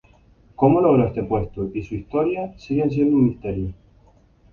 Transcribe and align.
Cómo 0.55 0.81
logró 0.81 1.05
este 1.05 1.21
puesto 1.21 1.69
y 1.75 1.83
su 1.83 1.93
historia 1.93 2.57
siguen 2.57 2.89
siendo 2.89 3.17
un 3.17 3.25
misterio. 3.25 3.71